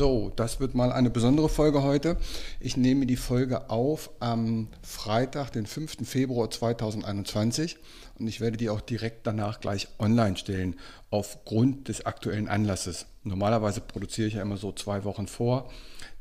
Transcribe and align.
So, 0.00 0.32
das 0.34 0.60
wird 0.60 0.74
mal 0.74 0.92
eine 0.92 1.10
besondere 1.10 1.50
Folge 1.50 1.82
heute. 1.82 2.16
Ich 2.58 2.78
nehme 2.78 3.04
die 3.04 3.18
Folge 3.18 3.68
auf 3.68 4.08
am 4.18 4.68
Freitag, 4.80 5.50
den 5.50 5.66
5. 5.66 6.08
Februar 6.08 6.50
2021 6.50 7.76
und 8.18 8.26
ich 8.26 8.40
werde 8.40 8.56
die 8.56 8.70
auch 8.70 8.80
direkt 8.80 9.26
danach 9.26 9.60
gleich 9.60 9.88
online 9.98 10.38
stellen, 10.38 10.76
aufgrund 11.10 11.88
des 11.88 12.06
aktuellen 12.06 12.48
Anlasses. 12.48 13.04
Normalerweise 13.24 13.82
produziere 13.82 14.26
ich 14.26 14.32
ja 14.32 14.40
immer 14.40 14.56
so 14.56 14.72
zwei 14.72 15.04
Wochen 15.04 15.26
vor. 15.26 15.70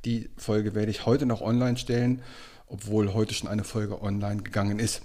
Die 0.03 0.29
Folge 0.35 0.75
werde 0.75 0.91
ich 0.91 1.05
heute 1.05 1.25
noch 1.25 1.39
online 1.39 1.77
stellen, 1.77 2.21
obwohl 2.67 3.13
heute 3.13 3.33
schon 3.33 3.47
eine 3.47 3.63
Folge 3.63 4.01
online 4.01 4.43
gegangen 4.43 4.79
ist. 4.79 5.03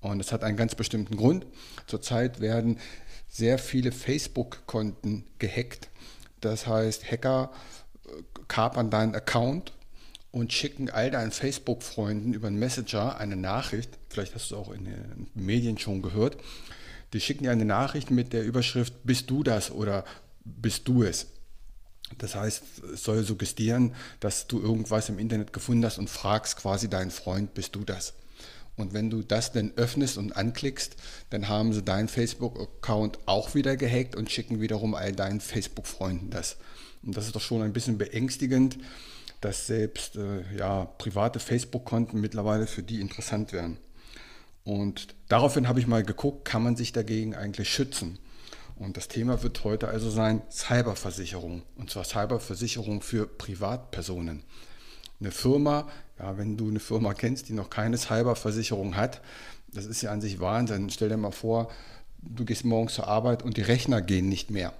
Und 0.00 0.18
es 0.18 0.32
hat 0.32 0.42
einen 0.42 0.56
ganz 0.56 0.74
bestimmten 0.74 1.16
Grund. 1.16 1.46
Zurzeit 1.86 2.40
werden 2.40 2.80
sehr 3.28 3.60
viele 3.60 3.92
Facebook-Konten 3.92 5.22
gehackt. 5.38 5.90
Das 6.40 6.66
heißt, 6.66 7.08
Hacker 7.08 7.52
kapern 8.48 8.90
deinen 8.90 9.14
Account 9.14 9.72
und 10.30 10.52
schicken 10.52 10.90
all 10.90 11.10
deinen 11.10 11.32
Facebook-Freunden 11.32 12.34
über 12.34 12.48
einen 12.48 12.58
Messenger 12.58 13.16
eine 13.18 13.36
Nachricht, 13.36 13.98
vielleicht 14.08 14.34
hast 14.34 14.50
du 14.50 14.56
auch 14.56 14.70
in 14.70 14.84
den 14.84 15.30
Medien 15.34 15.78
schon 15.78 16.02
gehört, 16.02 16.36
die 17.12 17.20
schicken 17.20 17.44
dir 17.44 17.52
eine 17.52 17.64
Nachricht 17.64 18.10
mit 18.10 18.32
der 18.32 18.44
Überschrift, 18.44 18.92
bist 19.04 19.30
du 19.30 19.42
das 19.42 19.70
oder 19.70 20.04
bist 20.44 20.86
du 20.88 21.02
es? 21.02 21.28
Das 22.18 22.34
heißt, 22.34 22.62
es 22.94 23.02
soll 23.02 23.24
suggestieren, 23.24 23.94
dass 24.20 24.46
du 24.46 24.60
irgendwas 24.60 25.08
im 25.08 25.18
Internet 25.18 25.52
gefunden 25.52 25.84
hast 25.84 25.98
und 25.98 26.08
fragst 26.08 26.56
quasi 26.56 26.88
deinen 26.88 27.10
Freund, 27.10 27.54
bist 27.54 27.74
du 27.74 27.84
das? 27.84 28.14
Und 28.76 28.92
wenn 28.92 29.08
du 29.08 29.22
das 29.22 29.52
dann 29.52 29.72
öffnest 29.76 30.18
und 30.18 30.36
anklickst, 30.36 30.96
dann 31.30 31.48
haben 31.48 31.72
sie 31.72 31.82
deinen 31.82 32.08
Facebook-Account 32.08 33.18
auch 33.26 33.54
wieder 33.54 33.76
gehackt 33.76 34.14
und 34.14 34.30
schicken 34.30 34.60
wiederum 34.60 34.94
all 34.94 35.12
deinen 35.12 35.40
Facebook-Freunden 35.40 36.30
das. 36.30 36.56
Und 37.02 37.16
das 37.16 37.26
ist 37.26 37.36
doch 37.36 37.40
schon 37.40 37.62
ein 37.62 37.72
bisschen 37.72 37.98
beängstigend, 37.98 38.78
dass 39.40 39.66
selbst 39.66 40.16
äh, 40.16 40.42
ja, 40.56 40.84
private 40.84 41.38
Facebook-Konten 41.38 42.20
mittlerweile 42.20 42.66
für 42.66 42.82
die 42.82 43.00
interessant 43.00 43.52
werden. 43.52 43.78
Und 44.64 45.14
daraufhin 45.28 45.68
habe 45.68 45.78
ich 45.80 45.86
mal 45.86 46.02
geguckt, 46.02 46.44
kann 46.44 46.62
man 46.62 46.76
sich 46.76 46.92
dagegen 46.92 47.34
eigentlich 47.34 47.72
schützen? 47.72 48.18
Und 48.74 48.96
das 48.96 49.08
Thema 49.08 49.42
wird 49.42 49.64
heute 49.64 49.88
also 49.88 50.10
sein 50.10 50.42
Cyberversicherung. 50.50 51.62
Und 51.76 51.90
zwar 51.90 52.04
Cyberversicherung 52.04 53.00
für 53.00 53.26
Privatpersonen. 53.26 54.42
Eine 55.20 55.30
Firma, 55.30 55.88
ja, 56.18 56.38
wenn 56.38 56.56
du 56.56 56.68
eine 56.68 56.80
Firma 56.80 57.14
kennst, 57.14 57.48
die 57.48 57.52
noch 57.52 57.70
keine 57.70 57.98
Cyberversicherung 57.98 58.96
hat, 58.96 59.20
das 59.68 59.86
ist 59.86 60.02
ja 60.02 60.10
an 60.10 60.20
sich 60.20 60.40
Wahnsinn. 60.40 60.90
Stell 60.90 61.08
dir 61.08 61.16
mal 61.16 61.32
vor, 61.32 61.70
du 62.22 62.44
gehst 62.44 62.64
morgens 62.64 62.94
zur 62.94 63.06
Arbeit 63.06 63.42
und 63.42 63.56
die 63.56 63.62
Rechner 63.62 64.00
gehen 64.00 64.28
nicht 64.28 64.50
mehr. 64.50 64.72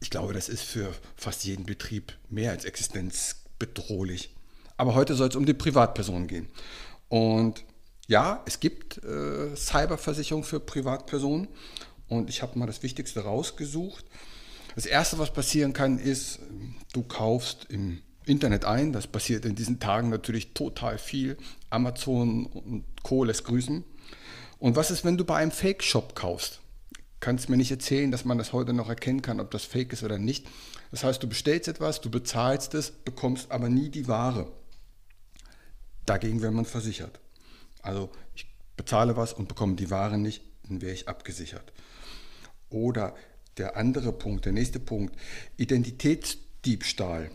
Ich 0.00 0.10
glaube, 0.10 0.32
das 0.32 0.48
ist 0.48 0.62
für 0.62 0.92
fast 1.16 1.44
jeden 1.44 1.66
Betrieb 1.66 2.16
mehr 2.28 2.50
als 2.50 2.64
existenzbedrohlich. 2.64 4.34
Aber 4.76 4.94
heute 4.94 5.14
soll 5.14 5.28
es 5.28 5.36
um 5.36 5.44
die 5.44 5.54
Privatpersonen 5.54 6.26
gehen. 6.26 6.48
Und 7.08 7.64
ja, 8.08 8.42
es 8.46 8.60
gibt 8.60 9.04
äh, 9.04 9.54
Cyberversicherung 9.54 10.42
für 10.42 10.58
Privatpersonen. 10.58 11.48
Und 12.08 12.30
ich 12.30 12.42
habe 12.42 12.58
mal 12.58 12.66
das 12.66 12.82
Wichtigste 12.82 13.20
rausgesucht. 13.20 14.04
Das 14.74 14.86
Erste, 14.86 15.18
was 15.18 15.32
passieren 15.32 15.72
kann, 15.72 15.98
ist, 15.98 16.40
du 16.92 17.02
kaufst 17.02 17.66
im 17.68 18.00
Internet 18.30 18.64
ein. 18.64 18.92
Das 18.92 19.06
passiert 19.06 19.44
in 19.44 19.54
diesen 19.54 19.80
Tagen 19.80 20.08
natürlich 20.08 20.54
total 20.54 20.98
viel. 20.98 21.36
Amazon 21.68 22.46
und 22.46 22.84
Co. 23.02 23.24
lässt 23.24 23.44
grüßen. 23.44 23.84
Und 24.58 24.76
was 24.76 24.90
ist, 24.90 25.04
wenn 25.04 25.16
du 25.16 25.24
bei 25.24 25.36
einem 25.36 25.50
Fake-Shop 25.50 26.14
kaufst? 26.14 26.60
kannst 27.20 27.50
mir 27.50 27.56
nicht 27.56 27.70
erzählen, 27.70 28.10
dass 28.10 28.24
man 28.24 28.38
das 28.38 28.52
heute 28.52 28.72
noch 28.72 28.88
erkennen 28.88 29.22
kann, 29.22 29.40
ob 29.40 29.50
das 29.50 29.64
fake 29.64 29.92
ist 29.92 30.02
oder 30.02 30.18
nicht. 30.18 30.46
Das 30.90 31.04
heißt, 31.04 31.22
du 31.22 31.28
bestellst 31.28 31.68
etwas, 31.68 32.00
du 32.00 32.10
bezahlst 32.10 32.74
es, 32.74 32.90
bekommst 32.90 33.50
aber 33.52 33.68
nie 33.68 33.90
die 33.90 34.08
Ware. 34.08 34.50
Dagegen 36.06 36.42
wäre 36.42 36.52
man 36.52 36.64
versichert. 36.64 37.20
Also 37.82 38.10
ich 38.34 38.46
bezahle 38.76 39.16
was 39.16 39.32
und 39.32 39.48
bekomme 39.48 39.76
die 39.76 39.90
Ware 39.90 40.18
nicht, 40.18 40.42
dann 40.66 40.80
wäre 40.80 40.94
ich 40.94 41.08
abgesichert. 41.08 41.72
Oder 42.70 43.14
der 43.58 43.76
andere 43.76 44.12
Punkt, 44.12 44.46
der 44.46 44.52
nächste 44.52 44.80
Punkt, 44.80 45.14
Identitätsdiebstahl. 45.58 47.30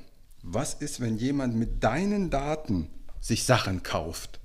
Was 0.47 0.75
ist, 0.75 1.01
wenn 1.01 1.17
jemand 1.17 1.55
mit 1.55 1.83
deinen 1.83 2.29
Daten 2.29 2.87
sich 3.19 3.45
Sachen 3.45 3.81
kauft? 3.81 4.39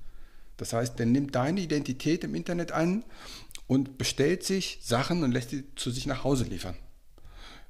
Das 0.56 0.72
heißt, 0.72 0.98
der 0.98 1.04
nimmt 1.04 1.34
deine 1.34 1.60
Identität 1.60 2.24
im 2.24 2.34
Internet 2.34 2.72
an 2.72 3.04
und 3.66 3.98
bestellt 3.98 4.42
sich 4.42 4.78
Sachen 4.82 5.22
und 5.22 5.30
lässt 5.30 5.52
die 5.52 5.62
zu 5.74 5.90
sich 5.90 6.06
nach 6.06 6.24
Hause 6.24 6.44
liefern. 6.44 6.74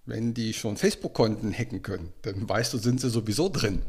Wenn 0.07 0.33
die 0.33 0.53
schon 0.53 0.77
Facebook-Konten 0.77 1.53
hacken 1.53 1.83
können, 1.83 2.13
dann 2.23 2.49
weißt 2.49 2.73
du, 2.73 2.79
sind 2.79 3.01
sie 3.01 3.11
sowieso 3.11 3.49
drin. 3.49 3.83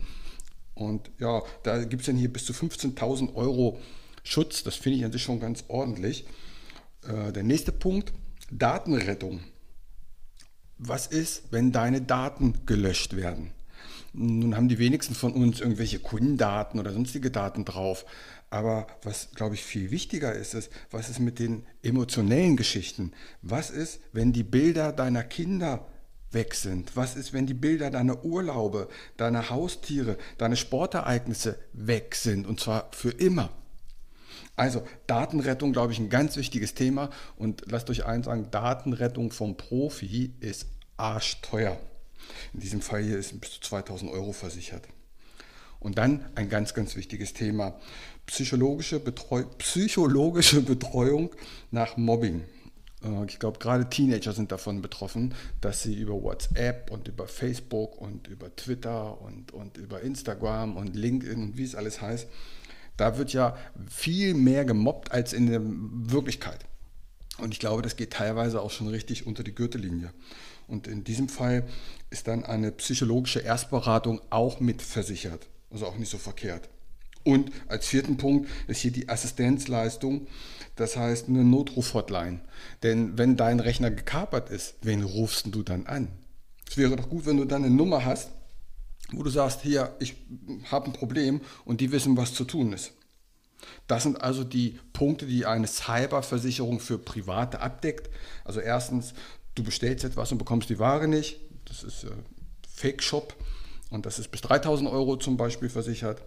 Und 0.74 1.12
ja, 1.20 1.44
da 1.62 1.84
gibt 1.84 2.02
es 2.02 2.08
dann 2.08 2.18
hier 2.18 2.34
bis 2.34 2.46
zu 2.46 2.54
15.000 2.54 3.36
Euro 3.36 3.80
Schutz. 4.24 4.64
Das 4.64 4.76
finde 4.76 4.98
ich 4.98 5.06
an 5.06 5.12
sich 5.12 5.22
schon 5.22 5.40
ganz 5.40 5.66
ordentlich. 5.68 6.26
Äh, 7.08 7.32
der 7.32 7.44
nächste 7.44 7.72
Punkt, 7.72 8.12
Datenrettung. 8.50 9.42
Was 10.80 11.06
ist, 11.06 11.44
wenn 11.52 11.72
deine 11.72 12.02
Daten 12.02 12.66
gelöscht 12.66 13.16
werden? 13.16 13.52
Nun 14.14 14.56
haben 14.56 14.68
die 14.68 14.80
wenigsten 14.80 15.16
von 15.16 15.34
uns 15.34 15.62
irgendwelche 15.62 16.00
Kundendaten 16.00 16.80
oder 16.80 16.92
sonstige 16.92 17.32
Daten 17.32 17.64
drauf. 17.64 18.06
Aber 18.50 18.88
was, 19.04 19.30
glaube 19.34 19.56
ich, 19.56 19.64
viel 19.64 19.92
wichtiger 19.92 20.34
ist, 20.34 20.54
ist, 20.54 20.70
was 20.90 21.10
ist 21.10 21.20
mit 21.20 21.40
den 21.40 21.66
emotionellen 21.84 22.58
Geschichten? 22.58 23.14
Was 23.42 23.70
ist, 23.70 24.02
wenn 24.12 24.34
die 24.34 24.44
Bilder 24.44 24.92
deiner 24.92 25.24
Kinder 25.24 25.88
weg 26.32 26.54
sind? 26.56 26.98
Was 26.98 27.16
ist, 27.16 27.32
wenn 27.32 27.48
die 27.48 27.54
Bilder 27.54 27.90
deiner 27.90 28.26
Urlaube, 28.26 28.90
deiner 29.16 29.50
Haustiere, 29.50 30.18
deine 30.38 30.58
Sportereignisse 30.58 31.58
weg 31.72 32.16
sind? 32.16 32.46
Und 32.46 32.60
zwar 32.60 32.90
für 32.92 33.12
immer. 33.12 33.50
Also 34.58 34.86
Datenrettung, 35.08 35.72
glaube 35.72 35.94
ich, 35.94 36.00
ein 36.00 36.10
ganz 36.10 36.36
wichtiges 36.36 36.74
Thema. 36.74 37.10
Und 37.38 37.64
lasst 37.72 37.90
euch 37.90 38.06
eins 38.06 38.26
sagen, 38.26 38.50
Datenrettung 38.52 39.32
vom 39.32 39.56
Profi 39.56 40.34
ist 40.42 40.68
arschteuer. 40.98 41.80
In 42.54 42.60
diesem 42.60 42.82
Fall 42.82 43.04
hier 43.04 43.18
ist 43.18 43.40
bis 43.40 43.52
zu 43.52 43.62
2000 43.62 44.12
Euro 44.12 44.34
versichert. 44.34 44.88
Und 45.80 45.98
dann 45.98 46.26
ein 46.36 46.48
ganz, 46.50 46.74
ganz 46.74 46.96
wichtiges 46.96 47.34
Thema, 47.34 47.80
psychologische, 48.28 49.00
Betreu 49.00 49.44
psychologische 49.58 50.62
Betreuung 50.62 51.32
nach 51.72 51.98
Mobbing. 51.98 52.44
Äh, 53.04 53.26
ich 53.26 53.40
glaube, 53.40 53.60
gerade 53.60 53.90
Teenager 53.90 54.34
sind 54.34 54.52
davon 54.52 54.82
betroffen, 54.82 55.34
dass 55.60 55.84
sie 55.84 55.96
über 55.96 56.22
WhatsApp 56.22 56.92
und 56.92 57.08
über 57.08 57.28
Facebook 57.28 58.00
und 58.00 58.28
über 58.28 58.56
Twitter 58.56 59.20
und, 59.22 59.52
und 59.54 59.78
über 59.78 60.02
Instagram 60.02 60.78
und 60.78 60.96
LinkedIn 60.96 61.42
und 61.42 61.58
wie 61.58 61.64
es 61.64 61.76
alles 61.76 62.02
heißt, 62.02 62.28
da 62.98 63.18
wird 63.18 63.34
ja 63.34 63.58
viel 63.90 64.34
mehr 64.36 64.66
gemobbt 64.66 65.12
als 65.12 65.34
in 65.34 65.48
der 65.48 65.62
Wirklichkeit. 65.64 66.60
Und 67.42 67.54
ich 67.54 67.60
glaube, 67.60 67.82
das 67.82 67.96
geht 67.96 68.14
teilweise 68.14 68.62
auch 68.62 68.72
schon 68.72 68.88
richtig 68.88 69.26
unter 69.26 69.44
die 69.44 69.56
Gürtellinie. 69.56 70.14
Und 70.68 70.88
in 70.88 71.04
diesem 71.04 71.28
Fall 71.28 71.68
ist 72.12 72.28
dann 72.28 72.46
eine 72.46 72.72
psychologische 72.72 73.40
Erstberatung 73.40 74.22
auch 74.30 74.60
mitversichert. 74.60 75.48
Also 75.72 75.88
auch 75.88 75.98
nicht 75.98 76.12
so 76.12 76.18
verkehrt. 76.18 76.70
Und 77.24 77.52
als 77.68 77.88
vierten 77.88 78.18
Punkt 78.18 78.50
ist 78.68 78.82
hier 78.82 78.92
die 78.92 79.10
Assistenzleistung, 79.10 80.28
das 80.76 80.98
heißt 80.98 81.30
eine 81.30 81.44
Notruf-Hotline. 81.44 82.42
Denn 82.84 83.18
wenn 83.18 83.38
dein 83.38 83.60
Rechner 83.60 83.92
gekapert 83.92 84.50
ist, 84.50 84.76
wen 84.82 85.04
rufst 85.04 85.48
du 85.54 85.64
dann 85.64 85.86
an? 85.88 86.10
Es 86.70 86.78
wäre 86.78 86.96
doch 86.96 87.10
gut, 87.10 87.26
wenn 87.26 87.38
du 87.38 87.46
dann 87.46 87.64
eine 87.64 87.74
Nummer 87.74 88.06
hast, 88.06 88.30
wo 89.12 89.24
du 89.24 89.30
sagst, 89.30 89.62
hier, 89.62 89.96
ich 90.00 90.16
habe 90.72 90.88
ein 90.88 90.94
Problem 90.94 91.42
und 91.66 91.82
die 91.82 91.92
wissen, 91.92 92.16
was 92.18 92.34
zu 92.34 92.44
tun 92.46 92.74
ist. 92.74 92.94
Das 93.88 94.04
sind 94.04 94.22
also 94.22 94.44
die 94.44 94.80
Punkte, 94.94 95.26
die 95.26 95.46
eine 95.46 95.68
Cyberversicherung 95.68 96.80
für 96.80 96.98
Private 96.98 97.60
abdeckt. 97.60 98.10
Also 98.44 98.60
erstens, 98.60 99.14
du 99.56 99.64
bestellst 99.64 100.04
etwas 100.04 100.32
und 100.32 100.38
bekommst 100.38 100.70
die 100.70 100.80
Ware 100.80 101.08
nicht. 101.08 101.40
Das 101.66 101.84
ist 101.84 102.04
äh, 102.04 102.12
Fake 102.68 103.04
Shop 103.04 103.36
und 103.90 104.06
das 104.06 104.20
ist 104.20 104.30
bis 104.30 104.42
3000 104.42 104.90
Euro 104.90 105.18
zum 105.18 105.38
Beispiel 105.38 105.70
versichert. 105.70 106.22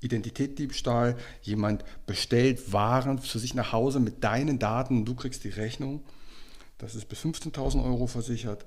Identitätsdiebstahl, 0.00 1.16
jemand 1.42 1.84
bestellt 2.06 2.72
Waren 2.72 3.20
zu 3.20 3.38
sich 3.38 3.54
nach 3.54 3.72
Hause 3.72 3.98
mit 3.98 4.22
deinen 4.22 4.58
Daten 4.58 4.98
und 4.98 5.04
du 5.06 5.14
kriegst 5.14 5.44
die 5.44 5.48
Rechnung. 5.48 6.04
Das 6.78 6.94
ist 6.94 7.08
bis 7.08 7.20
15.000 7.20 7.82
Euro 7.82 8.06
versichert. 8.06 8.66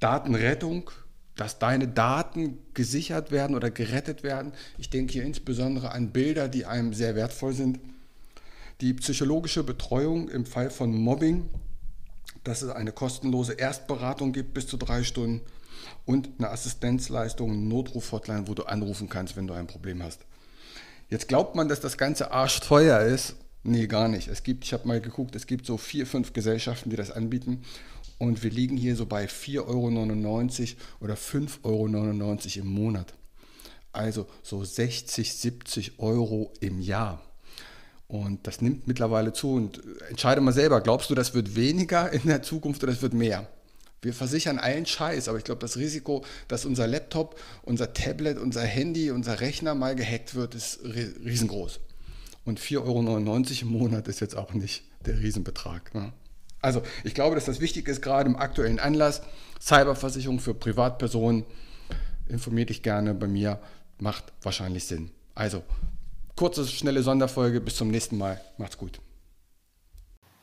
Datenrettung, 0.00 0.90
dass 1.36 1.58
deine 1.58 1.88
Daten 1.88 2.58
gesichert 2.74 3.30
werden 3.30 3.56
oder 3.56 3.70
gerettet 3.70 4.22
werden. 4.22 4.52
Ich 4.78 4.90
denke 4.90 5.12
hier 5.12 5.24
insbesondere 5.24 5.92
an 5.92 6.10
Bilder, 6.10 6.48
die 6.48 6.64
einem 6.64 6.94
sehr 6.94 7.16
wertvoll 7.16 7.52
sind. 7.52 7.80
Die 8.80 8.94
psychologische 8.94 9.64
Betreuung 9.64 10.28
im 10.28 10.46
Fall 10.46 10.70
von 10.70 10.92
Mobbing, 10.92 11.48
dass 12.44 12.62
es 12.62 12.70
eine 12.70 12.92
kostenlose 12.92 13.54
Erstberatung 13.54 14.32
gibt 14.32 14.54
bis 14.54 14.66
zu 14.66 14.76
drei 14.76 15.02
Stunden 15.02 15.40
und 16.04 16.28
eine 16.38 16.50
Assistenzleistung, 16.50 17.68
Notruf-Hotline, 17.68 18.46
wo 18.46 18.54
du 18.54 18.64
anrufen 18.64 19.08
kannst, 19.08 19.36
wenn 19.36 19.46
du 19.46 19.54
ein 19.54 19.66
Problem 19.66 20.02
hast. 20.02 20.20
Jetzt 21.08 21.28
glaubt 21.28 21.54
man, 21.54 21.68
dass 21.68 21.80
das 21.80 21.98
Ganze 21.98 22.32
arschteuer 22.32 23.00
ist. 23.00 23.36
Nee, 23.62 23.86
gar 23.86 24.08
nicht. 24.08 24.28
Es 24.28 24.42
gibt, 24.42 24.64
ich 24.64 24.72
habe 24.72 24.86
mal 24.86 25.00
geguckt, 25.00 25.34
es 25.36 25.46
gibt 25.46 25.64
so 25.64 25.78
vier, 25.78 26.06
fünf 26.06 26.32
Gesellschaften, 26.32 26.90
die 26.90 26.96
das 26.96 27.10
anbieten. 27.10 27.62
Und 28.18 28.42
wir 28.42 28.50
liegen 28.50 28.76
hier 28.76 28.96
so 28.96 29.06
bei 29.06 29.26
4,99 29.26 29.62
Euro 29.66 29.86
oder 31.00 31.14
5,99 31.14 31.62
Euro 31.64 32.64
im 32.66 32.66
Monat. 32.66 33.14
Also 33.92 34.26
so 34.42 34.64
60, 34.64 35.32
70 35.34 35.98
Euro 35.98 36.52
im 36.60 36.80
Jahr. 36.80 37.22
Und 38.06 38.46
das 38.46 38.60
nimmt 38.60 38.86
mittlerweile 38.86 39.32
zu. 39.32 39.54
Und 39.54 39.80
entscheide 40.08 40.40
mal 40.40 40.52
selber, 40.52 40.80
glaubst 40.80 41.10
du, 41.10 41.14
das 41.14 41.34
wird 41.34 41.56
weniger 41.56 42.12
in 42.12 42.22
der 42.26 42.42
Zukunft 42.42 42.82
oder 42.82 42.92
das 42.92 43.02
wird 43.02 43.14
mehr? 43.14 43.48
Wir 44.02 44.12
versichern 44.12 44.58
allen 44.58 44.84
Scheiß, 44.84 45.28
aber 45.28 45.38
ich 45.38 45.44
glaube, 45.44 45.60
das 45.60 45.78
Risiko, 45.78 46.24
dass 46.46 46.66
unser 46.66 46.86
Laptop, 46.86 47.40
unser 47.62 47.94
Tablet, 47.94 48.38
unser 48.38 48.62
Handy, 48.62 49.10
unser 49.10 49.40
Rechner 49.40 49.74
mal 49.74 49.96
gehackt 49.96 50.34
wird, 50.34 50.54
ist 50.54 50.80
riesengroß. 50.84 51.80
Und 52.44 52.60
4,99 52.60 52.82
Euro 52.82 53.62
im 53.62 53.68
Monat 53.68 54.08
ist 54.08 54.20
jetzt 54.20 54.36
auch 54.36 54.52
nicht 54.52 54.84
der 55.06 55.18
Riesenbetrag. 55.18 55.94
Ne? 55.94 56.12
Also 56.64 56.82
ich 57.04 57.14
glaube, 57.14 57.34
dass 57.34 57.44
das 57.44 57.60
wichtig 57.60 57.88
ist, 57.88 58.00
gerade 58.00 58.30
im 58.30 58.36
aktuellen 58.36 58.80
Anlass. 58.80 59.20
Cyberversicherung 59.60 60.40
für 60.40 60.54
Privatpersonen. 60.54 61.44
Informier 62.26 62.64
dich 62.64 62.82
gerne 62.82 63.12
bei 63.12 63.28
mir, 63.28 63.60
macht 63.98 64.32
wahrscheinlich 64.42 64.86
Sinn. 64.86 65.10
Also 65.34 65.62
kurze, 66.36 66.66
schnelle 66.66 67.02
Sonderfolge. 67.02 67.60
Bis 67.60 67.76
zum 67.76 67.90
nächsten 67.90 68.16
Mal. 68.16 68.40
Macht's 68.56 68.78
gut. 68.78 68.98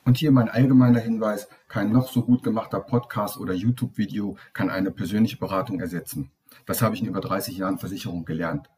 Und 0.05 0.17
hier 0.17 0.31
mein 0.31 0.47
allgemeiner 0.47 0.99
Hinweis, 0.99 1.47
kein 1.67 1.91
noch 1.91 2.11
so 2.11 2.21
gut 2.21 2.43
gemachter 2.43 2.81
Podcast 2.81 3.37
oder 3.37 3.53
YouTube-Video 3.53 4.37
kann 4.53 4.69
eine 4.69 4.91
persönliche 4.91 5.37
Beratung 5.37 5.79
ersetzen. 5.79 6.29
Das 6.67 6.83
habe 6.83 6.93
ich 6.93 7.01
in 7.01 7.07
über 7.07 7.21
30 7.21 7.57
Jahren 7.57 7.79
Versicherung 7.79 8.25
gelernt. 8.25 8.69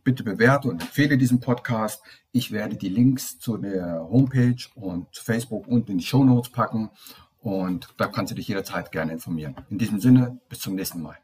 Bitte 0.03 0.23
bewerte 0.23 0.67
und 0.67 0.81
empfehle 0.81 1.17
diesen 1.17 1.39
Podcast. 1.39 2.01
Ich 2.31 2.51
werde 2.51 2.75
die 2.75 2.89
Links 2.89 3.39
zu 3.39 3.57
der 3.57 4.07
Homepage 4.09 4.63
und 4.75 5.07
Facebook 5.15 5.67
unten 5.67 5.93
in 5.93 5.97
die 5.99 6.05
Show 6.05 6.23
Notes 6.23 6.51
packen 6.51 6.89
und 7.41 7.93
da 7.97 8.07
kannst 8.07 8.31
du 8.31 8.35
dich 8.35 8.47
jederzeit 8.47 8.91
gerne 8.91 9.13
informieren. 9.13 9.55
In 9.69 9.77
diesem 9.77 9.99
Sinne, 9.99 10.39
bis 10.49 10.59
zum 10.59 10.75
nächsten 10.75 11.01
Mal. 11.01 11.17